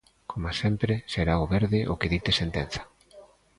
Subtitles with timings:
[0.29, 2.81] Coma sempre, será o verde o que dite sentenza.